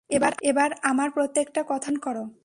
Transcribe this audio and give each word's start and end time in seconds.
এবার, 0.09 0.69
আমার 0.81 1.09
প্রত্যেকটা 1.11 1.61
কথা 1.67 1.89
অনুসরণ 1.89 1.97
কর। 1.99 2.17